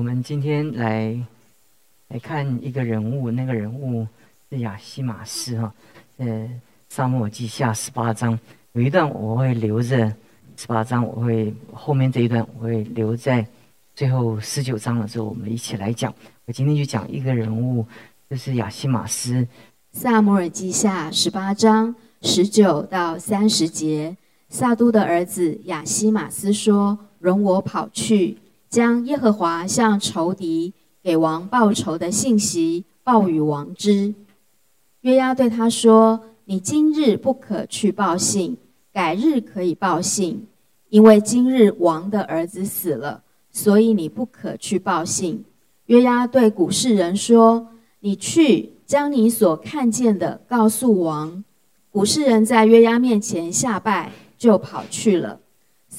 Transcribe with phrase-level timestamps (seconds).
[0.00, 1.14] 我们今天来
[2.08, 4.08] 来看一个人物，那个人物
[4.48, 5.70] 是亚西马斯哈。
[6.16, 6.50] 呃，
[6.88, 8.38] 沙漠记下十八章
[8.72, 10.10] 有一段我会留着，
[10.56, 13.46] 十八章我会后面这一段我会留在
[13.94, 16.10] 最后十九章的时候，我们一起来讲。
[16.46, 17.86] 我今天就讲一个人物，
[18.30, 19.46] 就是亚西马斯。
[19.92, 24.16] 萨摩尔记下十八章十九到三十节，
[24.48, 28.38] 萨都的儿子亚西马斯说：“容我跑去。”
[28.70, 30.72] 将耶和华向仇敌
[31.02, 34.14] 给王报仇的信息报与王之。
[35.00, 38.56] 约押对他说：“你今日不可去报信，
[38.92, 40.46] 改日可以报信，
[40.88, 45.44] 因为今日王的儿子死了，所以你不可去报信。”
[45.86, 47.66] 约押对古世人说
[47.98, 51.42] ：“你去将你所看见的告诉王。”
[51.90, 55.40] 古世人在约押面前下拜，就跑去了。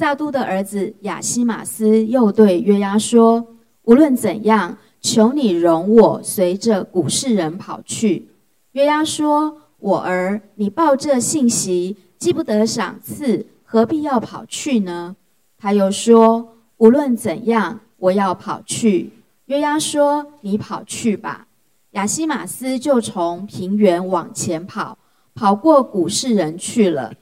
[0.02, 3.46] 萨都的儿子亚西马斯又对约押说
[3.86, 8.28] ：“无论怎样，求你容我随着古世人跑去。”
[8.74, 15.16] 约押说：“我儿，你报这信息，既不得赏赐，何必要跑去呢？”
[15.60, 19.12] 他又说：“无论怎样，我要跑去。”
[19.46, 21.46] 约押说：“你跑去吧。”
[21.94, 24.98] 亚西马斯就从平原往前跑，
[25.36, 27.14] 跑过古世人去了。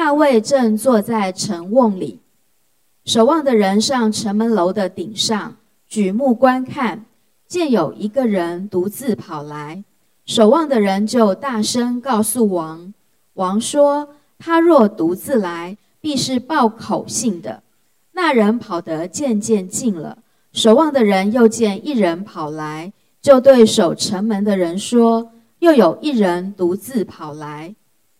[0.00, 2.20] 大卫正坐在城瓮里，
[3.04, 7.04] 守望的人上城门楼的顶上，举目观看，
[7.46, 9.84] 见有一个人独自跑来。
[10.24, 12.94] 守望的人就大声告诉王
[13.34, 17.62] ：“王说，他若独自来，必是报口信的。”
[18.12, 20.16] 那人跑得渐渐近了，
[20.54, 27.74] 守望的人又见一人跑来，就对守城门的人说：“又有一人独自跑来。”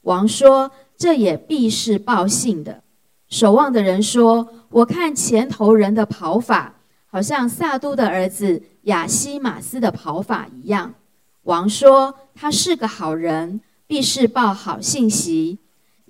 [0.05, 0.71] 王说。
[1.01, 2.83] 这也必是报信的。
[3.27, 6.75] 守望的人说：“我看前头人的跑法，
[7.07, 10.93] 好像萨都的儿子亚西马斯的跑法一样。”
[11.45, 15.59] 王说：“他是个好人，必是报好信息。”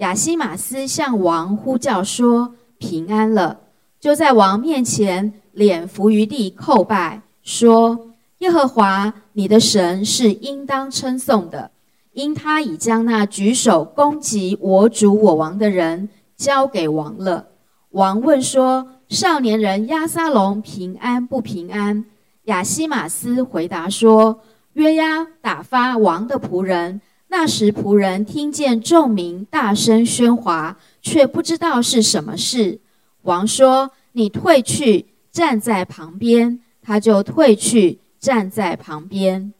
[0.02, 3.60] 亚西马斯向王呼叫说：“平安了！”
[4.00, 11.70] 就在王面前脸伏于地叩拜，说：“耶和华你的神是应当称颂的。”
[12.12, 17.48] 因他已将那举手攻击我主我王的人交给王了。
[17.90, 22.04] 王问说：“少年人押沙龙平安不平安？”
[22.44, 24.40] 亚西马斯回答说
[24.74, 27.00] ：“约押打发王的仆人。
[27.28, 32.80] 那时仆人听见众民大声喧哗，却不知道是什么事。
[33.22, 39.52] 王说：‘你退去，站在旁边。’他就退去，站在旁边。”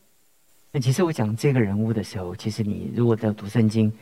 [0.73, 3.93] 那其实我讲这个人物的时候，其实你如果在读圣经，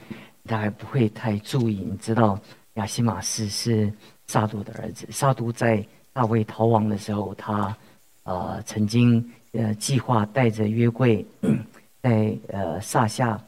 [0.44, 1.76] 大概不会太注意。
[1.76, 2.38] 你知道
[2.74, 3.90] 亚西马斯是
[4.26, 5.06] 撒都的儿子。
[5.10, 7.74] 撒都在大卫逃亡的时候，他
[8.24, 11.24] 呃曾经呃计划带着约柜，
[12.02, 13.42] 在呃撒下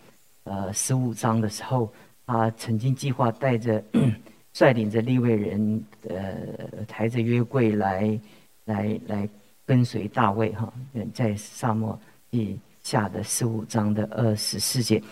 [0.45, 1.93] 呃十五章的时候，
[2.25, 3.85] 他曾经计划带着
[4.55, 8.19] 率领着利未人呃抬着约柜来
[8.65, 9.29] 来来
[9.67, 10.73] 跟随大卫哈，
[11.13, 12.01] 在沙漠
[12.31, 12.59] 地。
[12.83, 15.03] 下的十五章的二十四节，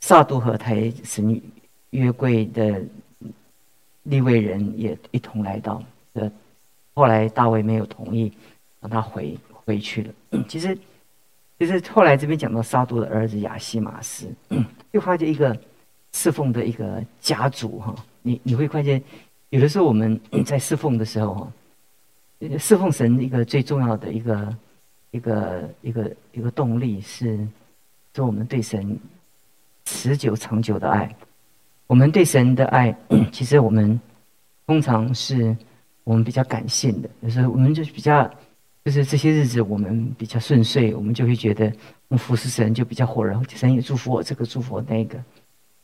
[0.00, 1.40] 萨杜和台神
[1.90, 2.82] 约柜的
[4.04, 5.82] 立位人也一同来到。
[6.14, 6.30] 呃，
[6.94, 8.32] 后来大卫没有同意，
[8.80, 10.44] 让他回回去了。
[10.48, 10.76] 其实，
[11.58, 14.26] 其实后来这边讲到萨杜的儿子亚西马斯，
[14.92, 15.56] 就发现一个
[16.12, 17.94] 侍奉的一个家族哈。
[18.22, 19.02] 你你会发现，
[19.50, 21.52] 有的时候我们 在侍奉的时候哈，
[22.58, 24.56] 侍奉神一个最重要的一个。
[25.14, 27.46] 一个一个一个动力是，
[28.16, 28.98] 是我们对神
[29.84, 31.08] 持久长久的爱。
[31.86, 32.92] 我们对神的爱，
[33.30, 33.98] 其实我们
[34.66, 35.56] 通常是
[36.02, 38.28] 我们比较感性的，就是我们就是比较，
[38.84, 41.66] 就是这些日子我们比较顺遂，我们就会觉得，
[42.08, 45.16] 我们服侍神就比较火热，神也祝福我这个祝福我那个。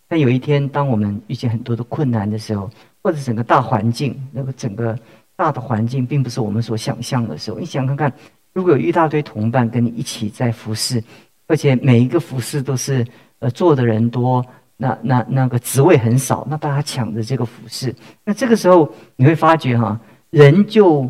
[0.08, 2.68] 但有一天，当我们遇见很多的困难的时候，
[3.00, 4.98] 或者整个大环境，那个整个
[5.36, 8.12] 大的环境并不是我们所想象的时候，你想看看。
[8.52, 11.02] 如果有一大堆同伴跟你一起在服侍，
[11.47, 13.06] 而且每一个服侍都是
[13.38, 14.44] 呃做的人多，
[14.76, 17.94] 那那那个职位很少，那大家抢着这个服侍，
[18.24, 19.98] 那这个时候你会发觉哈，
[20.30, 21.08] 人就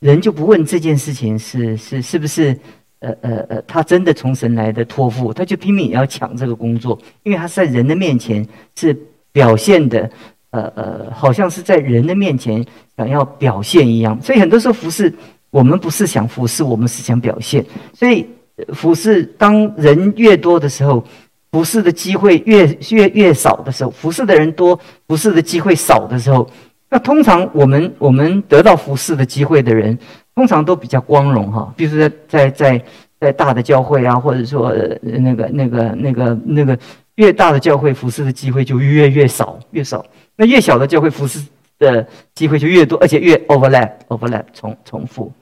[0.00, 2.54] 人就不问这件事情是是是不是
[2.98, 8.46] 呃呃呃他真的从神来的托付，他就拼命也要抢这个工作，因为他在人的面前
[8.76, 8.94] 是
[9.32, 10.10] 表现的
[10.50, 12.64] 呃呃，好像是在人的面前
[12.96, 15.10] 想要表现一样，所以很多时候服侍。
[15.54, 17.64] 我们不是想服侍，我们是想表现。
[17.92, 18.26] 所以
[18.72, 21.04] 服侍当人越多的时候，
[21.52, 26.50] 服侍的机会越越越少的时候，服侍的人多，服侍的机会少的时候，
[26.90, 29.96] 那通常我们我们得到服侍的机会的人，
[30.34, 32.84] 通常都比较光荣哈，比如说在在在
[33.20, 36.76] 在大的教会啊，或者说那个那个那个那个
[37.14, 40.04] 越大的教会服侍的机会就越越少越少，
[40.34, 41.40] 那越小的教会服侍
[41.78, 42.04] 的
[42.34, 45.32] 机会就越多，而且越 overlap overlap 重重复。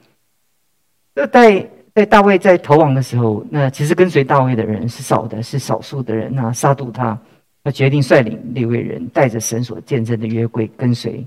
[1.15, 6.33] 那在在大卫在逃亡的时候，那其实跟随大卫的人是少的，是少数的人。
[6.33, 7.17] 那杀杜他，
[7.63, 11.25] 他决定率领六位人，带着神所见证的约柜跟随。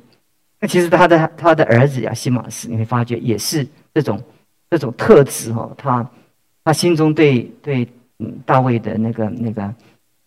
[0.59, 4.21] 那其实他的他的儿子亚西马斯，你会发觉也是这种
[4.69, 5.71] 这种特质哈。
[5.77, 6.11] 他
[6.65, 7.87] 他心中对对
[8.19, 9.75] 嗯大卫的那个那个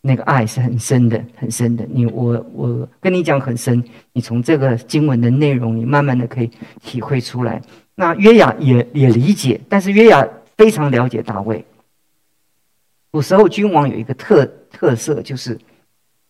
[0.02, 1.86] 那个爱是很深的，很深的。
[1.92, 3.84] 你我我跟你讲很深，
[4.14, 6.50] 你从这个经文的内容，你慢慢的可以
[6.82, 7.62] 体会出来。
[8.00, 10.26] 那约雅也也理解，但是约雅
[10.56, 11.66] 非常了解大卫。
[13.12, 15.60] 古时候君王有一个特特色，就是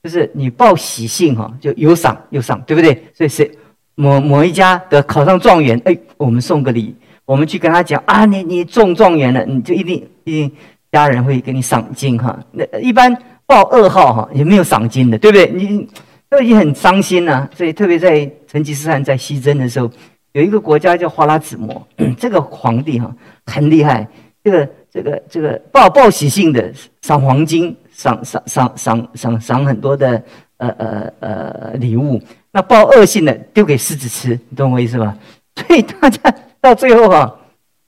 [0.02, 3.04] 就是你报喜信哈，就有赏有赏，对不对？
[3.14, 3.52] 所以谁
[3.94, 10.52] 某某一家的考上状元，哎，我们送个礼，我们去跟他讲啊，你你中状元了，你就一定一定
[10.92, 12.44] 家人会给你赏金哈。
[12.52, 13.16] 那一般
[13.46, 15.52] 报二号哈也没有赏金的，对不对？
[15.52, 15.88] 你
[16.32, 19.92] 都已经很伤心了，所以特别在成吉思汗在西征的时候。
[20.34, 21.88] 有一个国家叫花剌子模，
[22.18, 23.14] 这个皇帝哈
[23.46, 24.08] 很厉害，
[24.44, 26.72] 这个这个这个报报喜信的
[27.02, 30.22] 赏黄金，赏赏赏赏赏赏很多的
[30.58, 32.22] 呃呃呃礼物，
[32.52, 35.18] 那报恶信的丢给狮子吃，你懂我意思吧？
[35.56, 37.36] 所以大家到最后哈，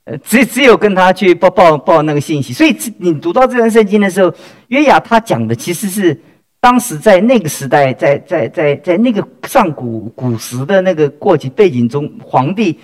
[0.04, 2.52] 呃只只有跟他去报报报那个信息。
[2.52, 4.34] 所以你读到这段圣经的时候，
[4.68, 6.20] 约雅他讲的其实是。
[6.62, 12.78] 当时在那个时代，在在在在那个上古古时的那个过去背景中，皇帝、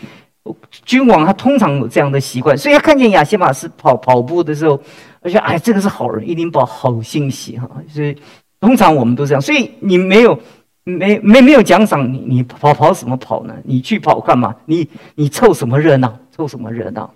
[0.84, 4.80] 君王他通常有这样的习惯，所以他看见亚西马斯跑跑步的时候，
[5.20, 7.70] 而且哎，这个是好人，一定报好信息哈。
[7.88, 8.16] 所以
[8.60, 10.36] 通常我们都这样，所以你没有
[10.82, 13.54] 没没没有奖赏，你你跑跑什么跑呢？
[13.62, 14.52] 你去跑干嘛？
[14.64, 16.18] 你你凑什么热闹？
[16.32, 17.14] 凑什么热闹？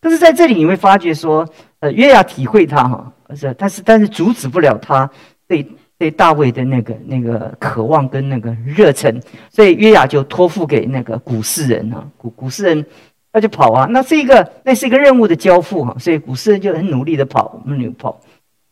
[0.00, 1.48] 但是在这里你会发觉说，
[1.78, 5.08] 呃，约雅体会他哈，是，但是但是阻止不了他
[5.46, 5.64] 对。
[6.00, 9.20] 对大卫的那个那个渴望跟那个热忱，
[9.50, 12.82] 所以约雅就托付给那个古世人啊，古古世人
[13.30, 18.18] 他就跑啊，那是一个那是一个任务的交付哈，所以古世人就很努力的跑，努力跑。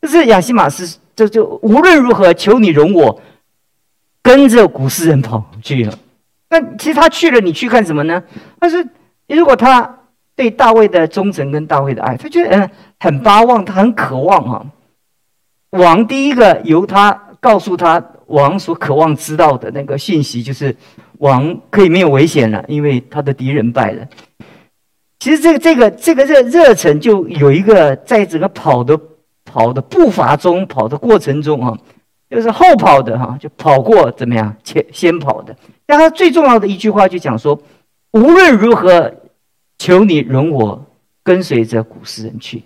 [0.01, 3.21] 就是亚西马斯，就就无论如何求你容我
[4.23, 5.93] 跟着古世人跑去了。
[6.49, 8.23] 那其实他去了，你去干什么呢？
[8.57, 8.83] 但是
[9.27, 9.99] 如果他
[10.35, 14.65] 对大卫的忠诚跟大卫的爱，他觉得嗯很巴望，他很渴望哈。
[15.71, 20.75] 王第一个由他告诉他王所渴望知道的那个信息，就是
[21.19, 24.07] 王可以没有危险了，因为他的敌人败了。
[25.19, 28.99] 其实这个这个这个热热忱就有一个在整个跑的
[29.45, 31.77] 跑的步伐中跑的过程中啊，
[32.29, 35.55] 就是后跑的哈，就跑过怎么样前先跑的。
[35.85, 37.61] 但他最重要的一句话就讲说，
[38.13, 39.13] 无论如何，
[39.77, 40.85] 求你容我
[41.23, 42.63] 跟随着古诗人去，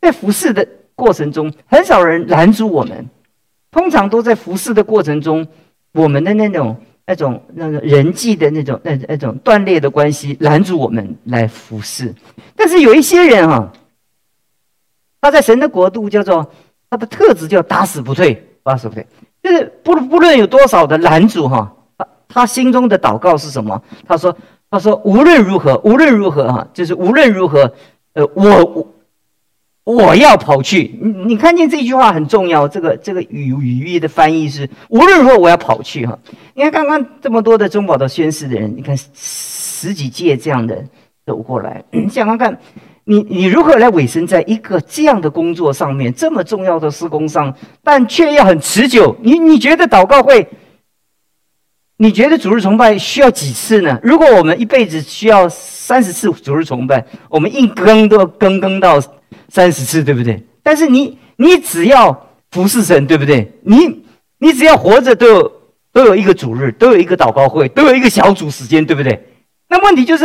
[0.00, 0.66] 在服侍的。
[1.02, 3.10] 过程中很少人拦阻我们，
[3.72, 5.44] 通常都在服侍的过程中，
[5.94, 12.14] 我们的那种那种那个人际的那种那那种断裂的关系拦阻我们来服侍。
[12.54, 13.72] 但是有一些人哈，
[15.20, 16.48] 他在神的国度叫做
[16.88, 19.04] 他的特质叫打死不退，打死不退，
[19.42, 23.82] 就是不不论有多少的拦阻哈，他他心中的祷告是什么？
[24.06, 24.36] 他说
[24.70, 27.74] 他说无论如何无论如何哈，就是无论如何，
[28.12, 28.86] 呃我我。
[29.84, 32.68] 我要跑去，你你看见这句话很重要。
[32.68, 36.16] 这个这个语语义的翻译是无论如何我要跑去哈。
[36.54, 40.84] 你看刚刚这么多的中保的宣誓的人，你看十几届这样的
[41.26, 42.56] 走过来，你 想想看，
[43.02, 49.16] 你你如何来委身在一个这样的工作上面，这么重要的施工上，但却要很持久。
[49.20, 50.46] 你你觉得祷告会？
[51.96, 53.98] 你觉得主日崇拜需要几次呢？
[54.00, 59.00] 如果我们一辈子需要三十次主日崇拜，我们一更都要更更到。
[59.52, 60.42] 三十次，对不对？
[60.62, 63.52] 但是你，你只要服侍神，对不对？
[63.64, 64.02] 你，
[64.38, 65.52] 你只要活着，都有
[65.92, 69.26] 都有一个主日，都有一个祷告会，都有一个小组时间，对不对？
[69.68, 70.24] 那问题就是，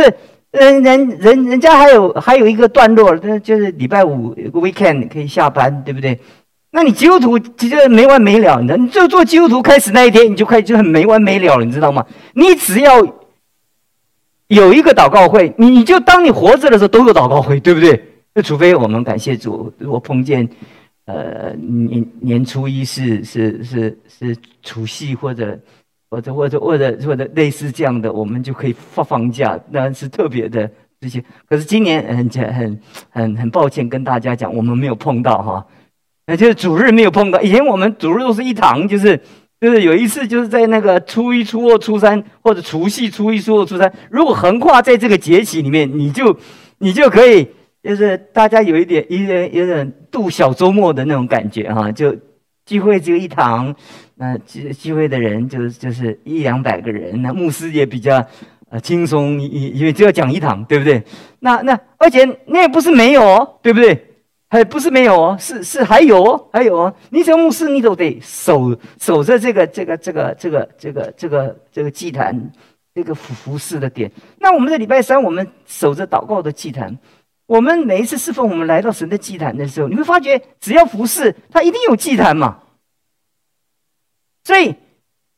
[0.50, 6.18] 人人人人家还有还有一个段落，那就是礼拜五 weekend 可以下班，对不对？
[6.70, 12.06] 那你基督徒其实没完没了，你你就做基督徒开始那一天，你就开始就很没完没了了，你知道吗？
[12.32, 13.06] 你只要
[14.46, 18.07] 有一个祷告会，你就当你活着的时候都有祷告会，对不对？
[18.38, 20.48] 就除非我们感谢主，如果碰见，
[21.06, 25.58] 呃年年初一是是是是除夕或者
[26.08, 31.20] 或者或者或者或者类似这样的，我们就可以放放假，那是特别的这些。
[31.48, 32.80] 可是今年很很
[33.10, 35.66] 很很抱歉跟大家讲，我们没有碰到哈，
[36.28, 37.42] 那就是主日没有碰到。
[37.42, 39.20] 以前我们主日都是一堂，就是
[39.60, 46.38] 就是有一次，就是在那个初一、初二、初三，或者除夕、初一、初二、初三，如果横跨在这个节气里面，你就
[46.78, 47.48] 你就可以，
[47.82, 52.14] 就是大家有一点、一点、有点度小周末的那种感觉哈，就
[52.66, 53.74] 聚会只有一堂，
[54.16, 58.26] 那聚聚会的人就是就是一两百个人，那牧师也比较
[58.68, 61.02] 呃轻松，因因为只要讲一堂，对不对？
[61.40, 64.04] 那那而且那也不是没有，对不对？
[64.50, 66.94] 还不是没有哦，是是还有哦，还有哦。
[67.10, 72.50] 你这个牧师，你都得守守着这个这个这个这个这个这个这个祭坛，
[72.94, 74.10] 这个服服侍的点。
[74.38, 76.98] 那我们的礼拜三，我们守着祷告的祭坛。
[77.48, 82.58] 我们每一次侍奉，我们来到神的祭坛的时候，你会发觉，只要服侍，他一定有祭坛嘛。
[84.44, 84.74] 所以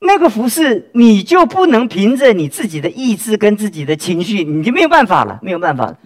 [0.00, 5.97] 那个服侍，你就不能凭着你自己的意志跟自己的情绪，你就没有办法了，没有办法。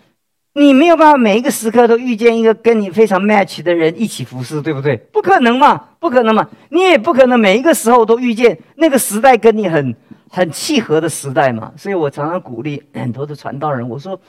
[0.56, 4.96] 你没有办法每一个时刻都遇见一个跟你非常 match 的人一起服侍，对不对？
[5.10, 6.48] 不可能嘛，不可能嘛！
[6.68, 9.96] 你也不可能每一个时候都遇见那个时代跟你很
[10.28, 11.72] 很契合的时代嘛。
[11.76, 14.20] 所以我常常鼓励很多的传道人，我说，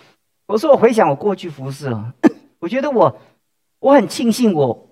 [0.47, 2.13] 我说我回想我过去服侍啊，
[2.59, 3.19] 我觉得我
[3.79, 4.89] 我很庆幸我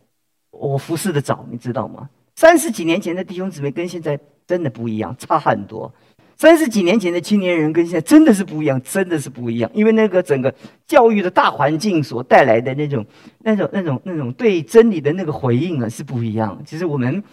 [0.51, 2.09] 我服侍的早，你知道吗？
[2.35, 5.93] 三十几年前的弟兄姊妹跟现在真的不一样，差很多。
[6.35, 9.69] 三十几年前的青年人跟现在真的是不一样，真的是不一样。
[9.73, 10.53] 因为那个整个
[10.87, 13.05] 教育的大环境所带来的那种、
[13.39, 16.59] 那种、那种、那种对真理的那个回应啊，是不一样。
[16.65, 17.23] 其实我们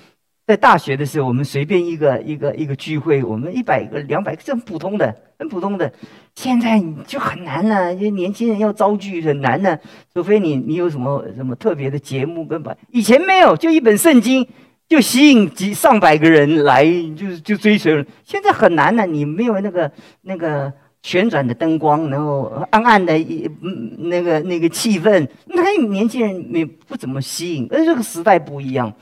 [0.50, 5.92] 在大学的时候，我们随便一个一个一个聚会，我们一百个、两百个，这很普通的，很普通的。
[6.34, 9.78] 现在就很难了，因为年轻人要招聚很难的，
[10.12, 14.44] 除非你你有什么什么特别的节目跟把，以前没有，就一本圣经。
[14.90, 16.84] 就吸引几上百个人来，
[17.16, 18.04] 就是就追随。
[18.24, 19.88] 现在很难了，你没有那个
[20.22, 27.68] 那个旋转的灯光，然后暗暗的嗯那个那个气氛，那年轻人没不怎么吸引。
[27.70, 28.92] 而这个时代不一样，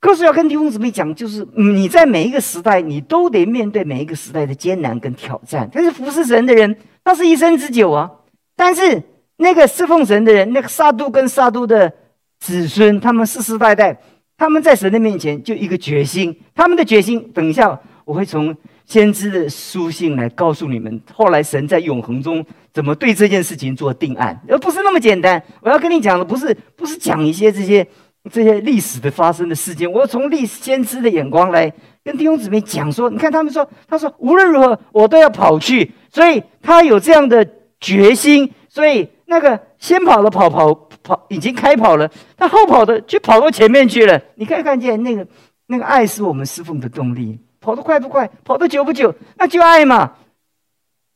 [0.00, 5.68] 可是要跟弟兄姊妹讲，就是你在每一个时代，你都得面对每一个时代的艰难跟挑战。
[5.72, 8.10] 但是服侍神的人，他是一生之久啊。
[8.54, 9.02] 但是
[9.38, 11.92] 那个侍奉神的人，那个撒都跟撒都的
[12.38, 14.00] 子孙，他们世世代代。
[14.36, 21.02] 他们在神的面前就一个决心，他们的决心，等一下我会从先知的书信来告诉你们。
[21.12, 25.42] 后来神在永恒中怎么对这件事情做定案，而不是那么简单。
[25.60, 27.84] 我要跟你讲的不是不是讲一些这些
[28.28, 31.72] 这些历史的发生的事件，我从历史先知的眼光来
[32.04, 37.46] 跟弟兄姊妹讲说，你看他们说，他说无论如何我都要跑去，所以他有这样的
[37.80, 40.88] 决心，所以那个先跑的跑跑。
[41.00, 44.20] 跑已经开跑了，他后跑的就跑到前面去了。
[44.34, 45.26] 你可以看见那个
[45.68, 47.38] 那个爱是我们侍奉的动力。
[47.62, 50.12] 跑得快不快，跑得久不久，那就爱嘛。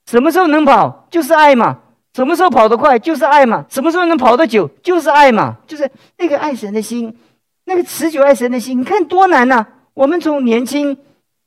[0.07, 1.81] 什么时候能跑，就是爱嘛。
[2.14, 3.64] 什么时候跑得快，就是爱嘛。
[3.69, 5.57] 什么时候能跑得久，就是爱嘛。
[5.66, 7.16] 就是那个爱神的心，
[7.64, 9.66] 那个持久爱神的心，你看多难呐！
[9.95, 10.97] 我们从年轻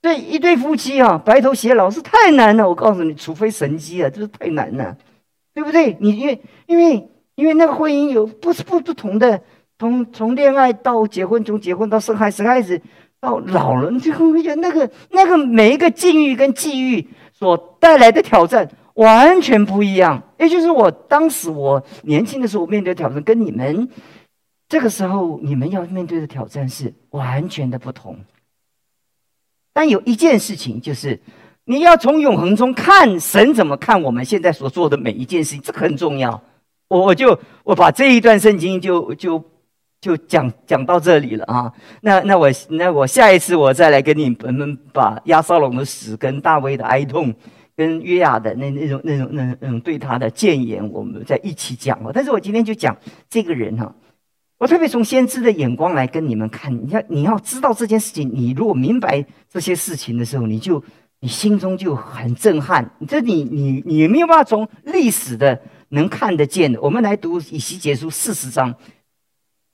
[0.02, 2.68] 对一对夫妻啊，白头偕老是太难了。
[2.68, 4.96] 我告诉你，除非神机啊，这是太难了，
[5.54, 5.98] 对不对？
[6.00, 7.10] 你因为因为。
[7.36, 9.42] 因为那个婚姻有不是不不同的，
[9.78, 12.82] 从从恋爱到结婚，从结婚到生孩生孩子，
[13.20, 18.66] 到老了，你就会觉得那个那个每一个境遇跟际遇所带来的挑战
[18.96, 20.22] 完全不一样。
[20.38, 23.88] 也就是我当时我年轻的时候面对挑战，跟你们
[24.68, 28.18] 这个时候你们要面对的挑战是完全的不同。
[29.74, 31.20] 但有一件事情就是，
[31.66, 36.42] 你要从永恒中看神怎么看我们现在所做的每一件事情，这个很重要。
[36.88, 39.44] 我我就我把这一段圣经就就
[40.00, 41.74] 就讲讲到这里了啊。
[42.02, 47.34] 那那我那我下一次我再来跟你们把亚撒龙的死跟大卫的哀痛
[47.76, 52.12] 跟约亚的那那种那种那那种对他的谏言，我们在一起讲过。
[52.12, 52.96] 但是我今天就讲
[53.30, 53.96] 这个人哈，
[54.58, 56.74] 我特别从先知的眼光来跟你们看。
[56.74, 60.84] 你要你要知道这件事情，你如果明白这些事情的时候，你就
[61.20, 62.92] 你心中就很震撼。
[63.08, 65.62] 这你你你没有办法从历史的。
[65.90, 68.74] 能看得见的，我们来读以西结书四十章。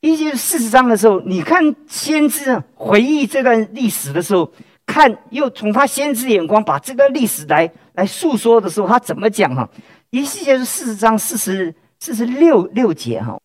[0.01, 4.51] 以西四十章的时候，你看先知回忆这段历史的时候，
[4.91, 9.69] 看又从他先知眼光把这个历史来来诉说的时候，他怎么讲哈？
[10.09, 13.39] 以西结书四十章四十四十六六节哈。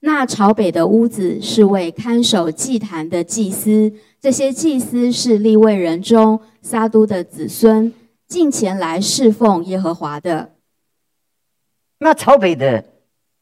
[0.00, 7.92] 那朝北的屋子是为看守祭坛的祭司，这些祭司是立位人中撒都的子孙，
[8.28, 10.52] 进前来侍奉耶和华的。
[11.98, 12.84] 那朝北的，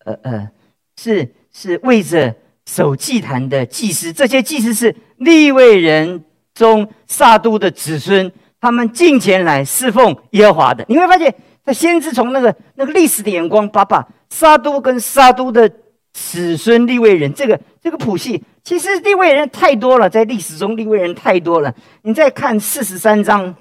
[0.05, 0.51] 呃呃，
[0.97, 6.25] 是是为着守祭坛的祭司，这些祭司是立位人
[6.63, 10.85] 中撒都的子孙，他们进前来侍奉耶和华的。
[10.89, 15.69] 你会发现，他先是从那个那个历史的眼光，把把撒都跟撒都的
[16.13, 21.75] 子孙立位人这个这个谱系其实立位人太多了，在历史中立位人太多了。
[22.03, 23.55] 你再看四十三章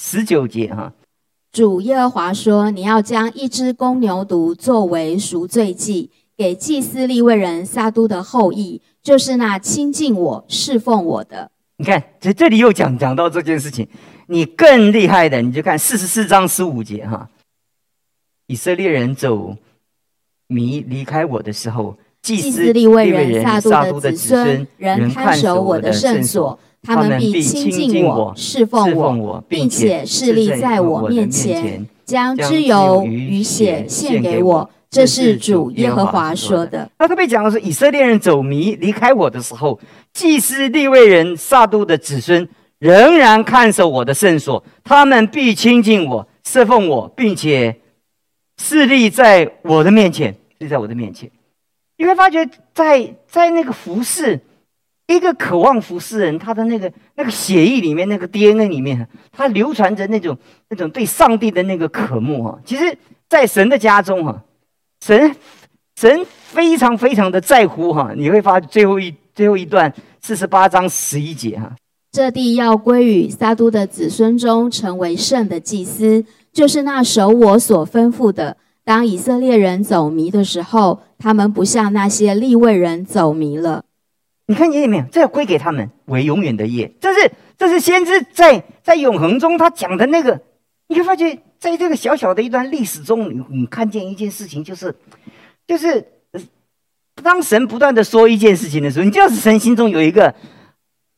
[0.00, 0.92] 十九节哈，
[1.52, 13.88] 主耶和华说：“你要将一只公牛犊作为赎罪祭，给祭司立位人撒都的后裔，就是那亲近我、侍奉我的。”你看，这这里又讲讲到这件事情。
[14.26, 17.26] 你更厉害的，你就看四十四章十五节哈，
[18.48, 19.56] 以色列人走
[20.46, 21.96] 迷离开我的时候。
[22.20, 34.70] 祭司立位人撒都的子孙，人看守我的圣所，他们必亲近我，侍奉我，并且势立在我面前，将脂油与血献给我。
[34.90, 36.90] 这是主耶和华说的。
[36.98, 39.78] 他特别讲的是，以色列人走迷离开我的时候，
[40.12, 47.80] 祭司立位人撒都的子孙仍然看守我的圣所，他们必亲近我，侍奉我，并且
[48.60, 51.30] 势力在我的面前，立在我的面前。
[51.96, 54.40] 你会发觉，在在那个服侍，
[55.06, 60.36] 一个渴望服侍人，他的那个那个血液里面，那个 DNA 里面，他流传着那种
[60.70, 62.58] 那种对上帝的那个渴慕哈。
[62.64, 62.96] 其实，
[63.28, 64.42] 在神的家中哈，
[65.04, 65.34] 神
[65.96, 68.12] 神非常非常的在乎哈。
[68.16, 71.74] 你会发最后一最后一段四十八章十一节哈，
[72.12, 78.56] 这地要归于撒都的子孙中，成为圣的祭司，就是那守我所吩咐的。
[78.84, 83.84] 当以色列人走迷的时候，他们不像那些立位人走迷了。
[84.46, 85.04] 你看见没有？
[85.12, 86.92] 这要归给他们为永远的业。
[87.00, 90.40] 这是这是先知在在永恒中他讲的那个。
[90.88, 94.92] 你会发觉，在这个小小的一段历史中，你你看见一件事情，就是
[95.66, 96.04] 就是
[97.22, 100.34] 当神不断的说一件事情的时候，你就是神心中有一个。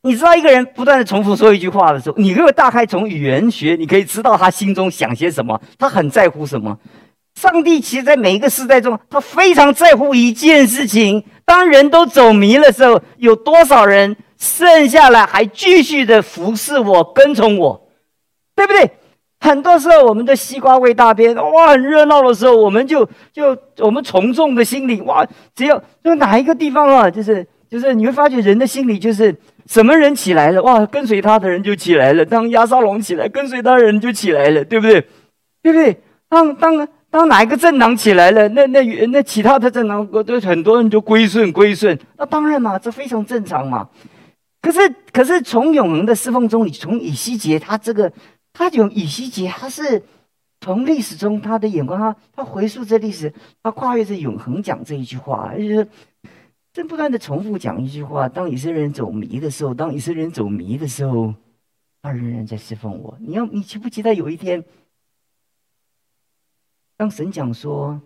[0.04, 6.76] 你知道一个人不断的重复说一句话的时候，你如果大概从语言学，你可以知道他心中想些什么，他很在乎什么。
[7.36, 17.88] 上帝其实，在每一个时代中，他非常在乎一件事情：当人都走迷的时候，有多少人剩下来还继续的服侍我、跟从我，
[18.56, 18.90] 对不对？
[19.42, 29.34] 很多时候，我们的西瓜味大边，哇，很热闹的时候，我们就就我们从众的心理，哇，只要就哪一个地方啊，就是就是你会发觉人的心理就是
[29.66, 35.00] 什么人起来了，哇，跟随他的人就起来了；当亚沙龙起来，跟随他的人就起来了，对不对？
[35.62, 36.00] 对不对？
[36.28, 36.88] 当当。
[37.12, 41.98] 当哪一个政党起来了，那那那其他的政党，都很多人就归顺归顺。
[42.16, 43.86] 那当然嘛，这非常正常嘛。
[44.62, 44.78] 可是
[45.12, 48.10] 可是从永恒的侍奉中，你从以西结他这个，
[48.52, 50.04] 他有以西结，他是
[50.60, 55.88] 从历史中他的眼光，他他回溯这历史，他跨越着永恒讲这一句话，就是
[56.72, 61.34] 正不断的重复讲一句话：当以色列人走迷的时候，当以色列人走迷的时候，
[62.02, 63.16] 他仍然在侍奉我。
[63.20, 64.64] 你要你期不期待有一天？
[66.96, 68.00] 当神讲说，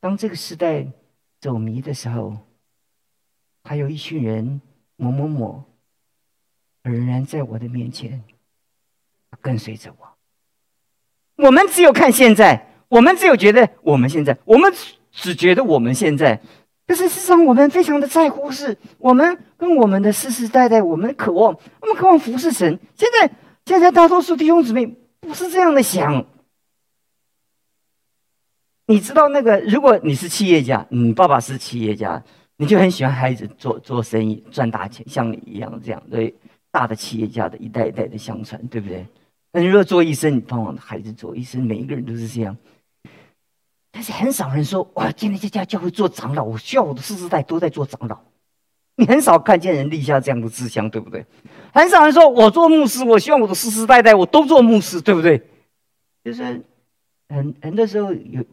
[0.00, 0.86] 当这个时代
[1.40, 2.36] 走迷的时候，
[3.64, 4.60] 还有一群人
[4.96, 5.64] 某某某
[6.82, 8.22] 仍然在我的面前
[9.40, 11.44] 跟随着我。
[11.44, 14.72] 我们只有看现在，我们只有觉得我们现在，我们
[15.10, 16.40] 只觉得我们现在。
[16.86, 22.78] 可是事实上，我们非常的在乎，是我们跟我们的世世代代，我们渴望，我们渴望服侍神。
[22.94, 23.30] 现在，
[23.64, 24.86] 现在大多数弟兄姊妹
[25.20, 26.26] 不是这样的想。
[28.86, 29.58] 你知道那个？
[29.60, 32.22] 如果你是企业家，你爸爸是企业家，
[32.58, 36.34] 你就很喜欢孩子做做生意赚大钱，像你一样这样对
[36.70, 39.06] 大的企业家的一代一代的相传，对不对？
[39.54, 42.56] 那你如果做医生，你盼望孩子做医生，每一个人都是这样。
[43.92, 48.18] 但是很少人说哇，今天在家教会做长老，我需要我的世世代都在做长老。
[48.96, 51.24] 你很少看见人立下这样的志向，对不对？
[51.72, 55.40] 很少人说我做牧师，我希望我的世世代代我都做牧师，对不对？
[56.24, 56.42] 就是
[57.28, 58.44] 很很多时候有。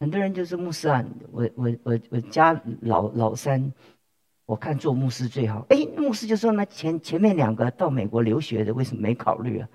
[0.00, 3.70] 很多人就是牧师啊，我我我我家老老三，
[4.50, 5.64] 我看做牧师最好。
[5.68, 9.68] 哎，牧师就说那前前面两个到美国留学的为什么没考虑啊？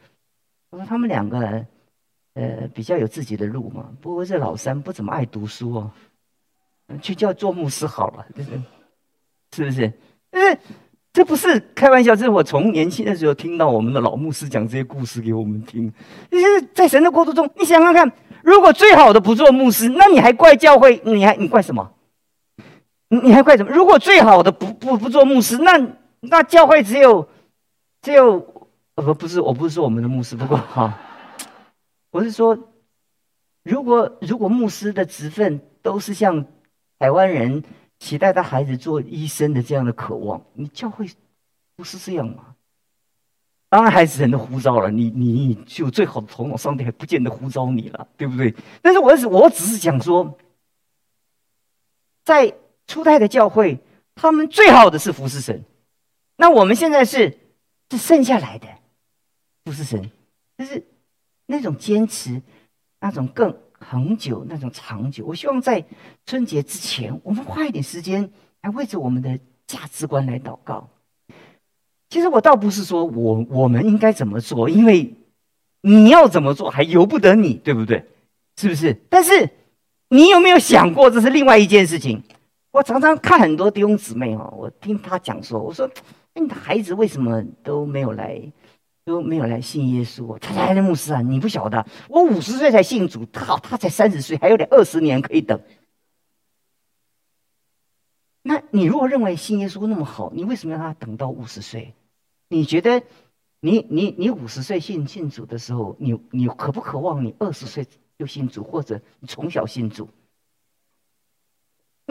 [0.70, 1.66] 我说他们两个，
[2.34, 3.86] 呃，比较有自己的路嘛。
[4.02, 5.92] 不过这老三不怎么爱读书哦，
[7.02, 8.50] 去叫做牧师好了，就是
[9.54, 9.94] 是不是？
[10.30, 10.58] 就是
[11.14, 15.90] 这不是开玩笑，这是我从年轻的时候听到我们的老牧师讲这些故事给我们听。
[16.30, 18.12] 就是在神的国度中，你想想看。
[18.44, 21.02] 如果最好的不做牧师，那你还怪教会？
[21.06, 21.94] 你还你怪什么？
[23.10, 23.72] 你你还怪什么？
[23.72, 25.74] 如果最好的不不不做牧师，那
[26.22, 27.28] 那教会只有
[28.02, 30.98] 只有呃不是，我不是说我们的牧师，不过哈，
[32.12, 32.58] 我是说，
[33.63, 36.46] 如果如果牧师的职分都是像
[36.98, 37.63] 台湾人
[38.00, 41.08] 期待他孩子做医生的这样的渴望，你教会
[41.76, 42.56] 不是这样吗？
[43.68, 48.56] 当然还是人的呼召了，你你就最好的头脑，上帝还不见得呼召你了，对不对？
[48.82, 50.38] 但是我是我只是想说，
[52.24, 52.56] 在
[52.88, 53.80] 初代的教会，
[54.15, 55.63] 他们最好的是服侍神。
[56.38, 57.38] 那我们现在是
[57.89, 58.67] 是剩下来的
[59.63, 60.12] 服侍神，
[60.58, 60.86] 就是
[61.45, 62.41] 那种坚持，
[63.00, 65.26] 那种更恒久，那种长久。
[65.26, 65.86] 我希望在
[66.26, 70.89] 春节之前，我们花一点时间来为着我们的价值观来祷告。
[72.10, 75.13] 其实我倒不是说我我们应该怎么做，因为
[75.82, 78.06] 你要怎么做还由不得你，对不对？
[78.58, 79.02] 是不是？
[79.10, 79.50] 但是
[80.10, 82.24] 你有没有想过，这是另外一件事情？
[82.76, 85.90] 我常常看很多弟兄姊妹哦，我听他讲说，我说
[86.34, 88.52] 哎你的孩子为什么都没有来，
[89.06, 90.38] 都没有来信耶稣？
[90.40, 95.58] 他说：“牧师啊，你不晓得，我五十岁才信主，他他才三十岁，还有点二十年可以等。
[98.42, 101.94] 那你如果认为信耶稣那么好，你为什么要他等到五十岁？
[102.50, 103.02] 你觉得
[103.62, 107.88] 你你你五十岁信信主的时候，你你渴不渴望你二十岁
[108.20, 110.10] 就信主，或者你从小信主？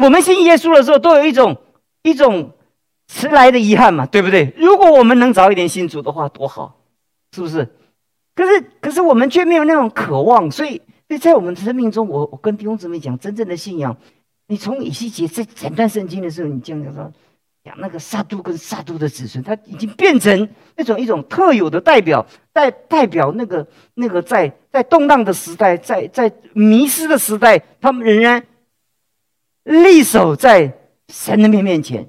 [0.04, 1.56] 我们信耶稣的时候，都有一种
[2.02, 2.52] 一种
[3.08, 4.52] 迟来的遗憾嘛，对不对？
[4.58, 6.76] 如果我们能早一点信主的话，多好，
[7.34, 7.66] 是不是？
[8.34, 13.96] 可是可是我们却没有那种渴望，所以所以在我们生命中，我我跟弟兄姊妹讲，真正的信仰。
[14.46, 17.10] 你从以西结在整段圣经的时候，你这样说，
[17.64, 28.44] 讲那个撒都跟撒都的子孙，他已经变成那种一种特有的代表，代代表那个那个在在动荡的时代，在在迷失的时代，他们仍然
[29.64, 32.08] 立守在神的面面前。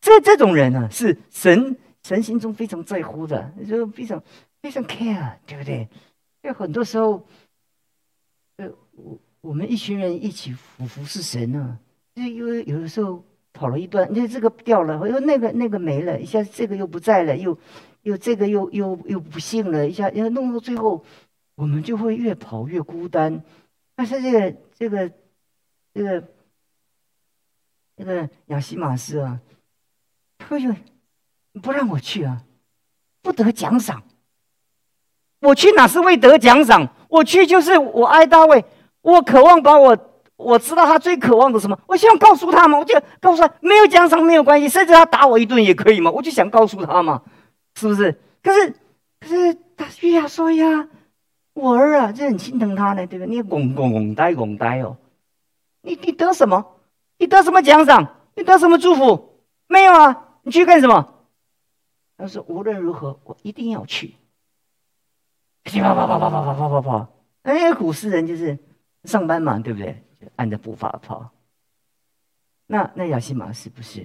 [0.00, 4.22] 这这种人呢，是神神心中非常在乎的，就非常
[4.60, 5.88] 非常 care，对不对？
[6.42, 7.26] 有很多时候，
[8.58, 9.18] 呃，我。
[9.42, 11.78] 我们一群人一起服服侍神呢，
[12.16, 17.56] 就因为有的时候跑了一段，你看这个掉了，又那个那个没了，一下这个又不在了，又
[18.02, 21.04] 又这个又又又不幸了，一下要弄到最后，
[21.54, 23.40] 我们就会越跑越孤单。
[23.94, 25.12] 但是这个这个
[25.94, 26.28] 这个
[27.96, 29.40] 那个亚西马斯啊，
[30.38, 30.74] 他就
[31.62, 32.42] 不让我去啊，
[33.22, 34.02] 不得奖赏。
[35.40, 36.88] 我去哪是为得奖赏？
[37.08, 38.64] 我去就是我爱大卫。
[39.02, 39.96] 我渴望把我，
[40.36, 41.78] 我知道他最渴望的什么？
[41.86, 46.10] 我希望告诉他嘛，我就告诉他，没有奖赏没有关系，甚至他打我一顿也可以嘛。
[46.10, 47.22] 我就想告诉他嘛，
[47.76, 48.12] 是不是？
[48.42, 48.74] 可是，
[49.20, 50.88] 可是他约亚说呀，
[51.54, 53.36] 我儿啊，这很心疼他呢，对不对？
[53.36, 54.96] 你拱拱拱呆拱呆哦，
[55.82, 56.75] 你你得什么？
[57.18, 58.20] 你得什么奖赏？
[58.34, 59.42] 你得什么祝福？
[59.66, 61.24] 没有啊，你去干什么？
[62.16, 64.14] 他说无论如何，我一定要去。
[65.64, 67.08] 啪啪啪啪啪啪啪啪啪，
[67.42, 68.58] 哎，古诗人就是。
[69.04, 70.02] 上班嘛，对不对？
[70.34, 71.30] 按着步伐跑。
[72.66, 74.04] 那那亚西马是不是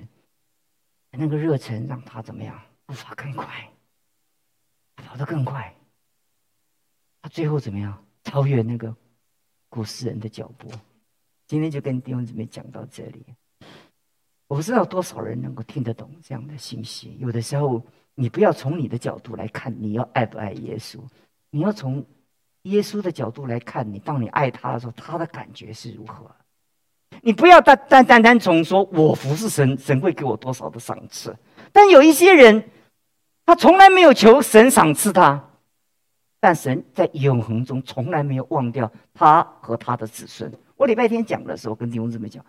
[1.10, 2.62] 那个热忱让他怎么样？
[2.86, 3.72] 步伐更快，
[4.96, 5.76] 跑得更快。
[7.24, 8.06] 他最后怎么样？
[8.24, 8.96] 超越那个
[9.70, 10.70] 古诗人的脚步。
[11.52, 13.26] 今天就跟弟兄姊妹讲到这里。
[14.48, 17.18] 我不知道多少人能够听得懂这样的信息。
[17.20, 17.84] 有的时候，
[18.16, 21.00] 你不要从你的角度来看，你要爱不爱耶稣？
[21.50, 22.06] 你要从。
[22.62, 26.32] 耶稣的角度来看你，当你爱他的时候，他的感觉是如何？
[27.22, 31.36] 你不要单单单单从说我服侍神，神会给我多少的赏赐。
[31.74, 32.64] 但有一些人，
[33.46, 35.50] 他从来没有求神赏赐他，
[36.40, 40.50] 但神在永恒中从来没有忘掉他和他的子孙。
[40.82, 42.44] 我礼拜天讲的时候，跟弟兄姊妹讲，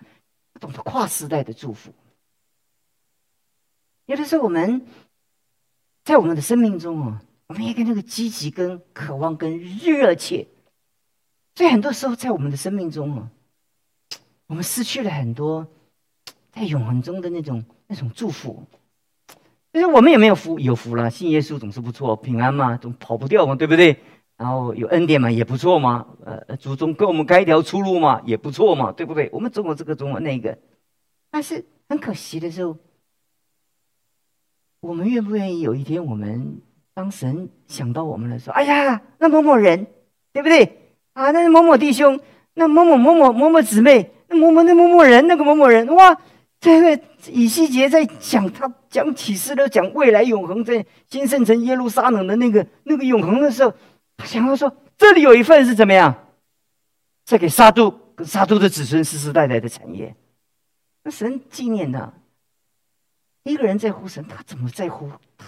[0.59, 1.93] 懂得跨时代的祝福。
[4.07, 4.87] 有的时候，我们
[6.03, 7.23] 在我们的生命中啊。
[7.49, 10.47] 我们也跟那个积极、跟渴望、跟热切，
[11.55, 13.31] 所以很多时候在我们的生命中啊，
[14.47, 15.69] 我们失去了很多
[16.51, 18.67] 在永恒中的那种那种祝福。
[19.71, 20.59] 就是我们有没有福？
[20.59, 24.01] 有福了，信耶稣总是不错，平安嘛，总跑不掉嘛，对不对？
[24.43, 26.05] 然后有恩典嘛，也不错嘛。
[26.25, 29.31] 呃，祖宗给我们开一条出路嘛，也不错嘛，对不对？
[29.33, 30.59] 我们中国这个，中国那个。
[31.31, 32.77] 但是很可惜的时候，
[34.81, 36.61] 我们愿不愿意有一天我们？
[36.93, 39.87] 当神想到我们的时候，哎呀，那某某人，
[40.33, 40.93] 对不对？
[41.13, 42.19] 啊，那某某弟兄，
[42.55, 46.19] 那某某某某某某姊妹，那某某那某某人，那个某某人，哇！
[46.61, 47.03] 这个
[47.33, 53.75] 以西结在讲他讲启示的，讲未来永恒在新圣城耶路撒冷的那个那个永恒的时候，
[54.25, 56.15] 想要说，这里有一份是怎么样？
[57.25, 60.15] 在给沙都跟沙都的子孙世世代代的产业。
[61.05, 62.13] 那神纪念的，
[63.45, 65.47] 一个人在乎神，他怎么在乎他？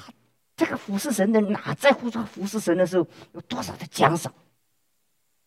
[0.56, 4.32] 这个服侍神的哪在乎说服侍神的时候有多少的奖赏？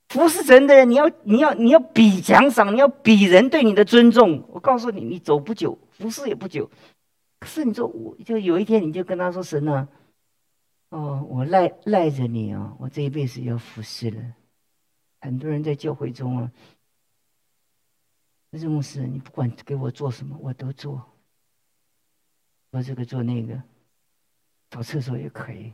[0.09, 4.43] 服侍神的人，你要你要你要比奖赏，你要比人对你的尊重。
[4.49, 6.69] 我告诉你，你走不久，服侍也不久。
[7.39, 9.87] 可是你说，我就有一天你就跟他说：“神呢？
[10.89, 14.35] 哦，我赖赖着你啊，我这一辈子要服侍了。”
[15.19, 16.51] 很多人在教会中啊，
[18.51, 21.03] 这牧师，你不管给我做什么，我都做。
[22.71, 23.61] 做这个做那个，
[24.71, 25.73] 扫厕所也可以，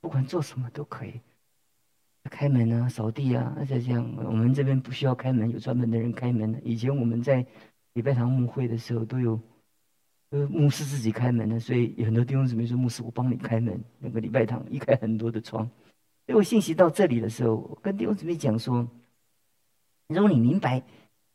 [0.00, 1.20] 不管做什么都可以。
[2.24, 6.60] 开门啊，扫地啊，而且这样，我们这边不需要开门，有专门的人开门的。
[6.60, 7.44] 以前我们在
[7.94, 9.40] 礼拜堂牧会的时候，都有
[10.30, 15.64] 呃牧师自己开门的，所以有很多弟兄姊妹说：“牧师，我帮你开门。”那个礼拜堂一开很多的窗。
[16.26, 18.88] 所以我信息到这里的时候，我跟弟兄姊妹讲说
[20.08, 20.82] ：“如果你明白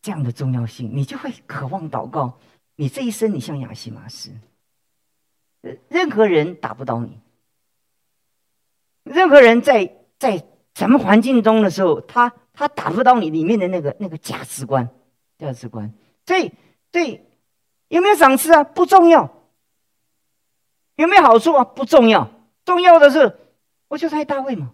[0.02, 2.38] 这样的重要性，你就会渴望祷告。
[2.76, 4.32] 你这一生，你像亚西马斯，
[5.90, 7.20] 任何人打不倒你，
[9.04, 14.90] 任何人在在。”什么环境中的时候，他他打不到你里面的那个那个价值观，
[15.38, 15.94] 价值观。
[16.26, 16.52] 所以，
[16.92, 17.25] 对
[17.88, 18.64] 有没有赏赐啊？
[18.64, 19.32] 不重要。
[20.96, 21.64] 有没有好处啊？
[21.64, 22.30] 不重要。
[22.64, 23.38] 重要的是，
[23.88, 24.72] 我就爱大卫嘛，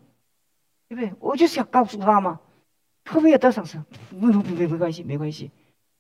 [0.88, 1.13] 对不对？
[1.19, 2.39] 我就是想告诉他嘛，
[3.06, 3.78] 会不会有得赏赐？
[4.10, 5.52] 不不不没没关系，没关系。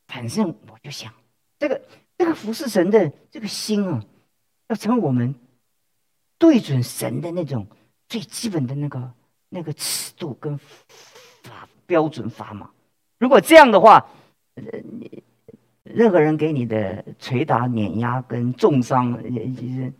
[0.07, 1.13] 反正我就想，
[1.59, 1.81] 这个
[2.17, 4.03] 这个服侍神的这个心啊，
[4.67, 5.35] 要成为我们
[6.37, 7.67] 对准神的那种
[8.07, 9.13] 最基本的那个。
[9.53, 10.57] 那个尺度跟
[11.43, 12.71] 法标准法码，
[13.17, 14.07] 如果这样的话，
[14.55, 15.21] 呃，你
[15.93, 19.93] 任何人给你的捶打、碾压跟重伤，也是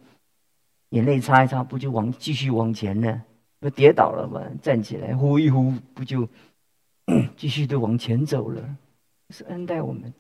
[0.89, 3.23] 眼泪擦一擦，不就往继续往前呢？
[3.60, 6.27] 不跌倒了嘛，站起来呼一呼，不就
[7.38, 8.77] 继续的往前走了？
[9.30, 10.13] 是恩待我们，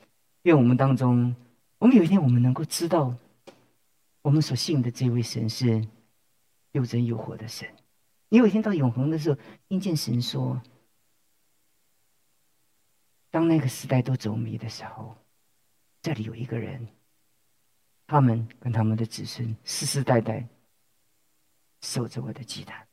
[0.43, 1.35] 愿我们当中，
[1.79, 3.13] 我们有一天我们能够知道，
[4.21, 5.85] 我们所信的这位神是
[6.71, 7.67] 又真又活的神。
[8.29, 10.61] 你有一天到永恒的时候，听见神说
[13.29, 15.15] ：“当那个时代都走迷的时候，
[16.01, 16.87] 这里有一个人，
[18.07, 20.47] 他们跟他们的子孙世世代代
[21.81, 22.87] 守着我的祭坛。”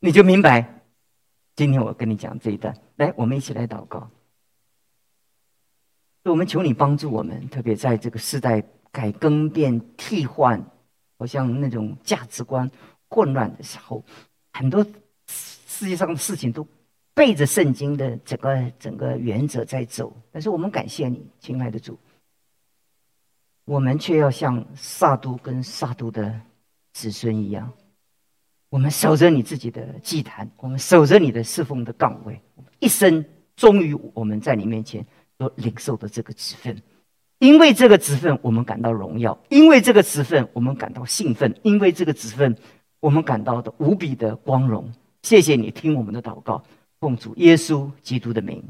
[0.00, 0.82] 你就明白，
[1.56, 2.76] 今天我跟你讲这一段。
[2.96, 4.10] 来，我们一起来祷告。
[6.24, 10.62] 我们求你帮助我们，特别在这个时代改更变替换，
[11.18, 12.70] 好像那种价值观
[13.08, 14.04] 混乱的时候。
[14.52, 14.84] 很多
[15.26, 16.66] 世界上的事情都
[17.14, 21.98] 背着圣经的整个整个原则在走，但是我们感谢你，亲爱的主，
[23.68, 26.40] 我们却要像萨都跟萨都的
[26.94, 27.70] 子孙一样，
[28.70, 32.40] 我们守着你自己的祭坛，我们守着你的侍奉的岗位，
[32.78, 33.22] 一生
[33.56, 35.04] 忠于我们在你面前
[35.36, 36.80] 所领受的这个职分，
[37.38, 42.56] 因为这个职分我们感到荣耀，因为这个职分我们感到兴奋，因为这个职分。
[43.00, 46.64] 我们感到的无比的光荣，谢谢你听我们的祷告，
[46.98, 48.60] 奉主耶稣基督的名。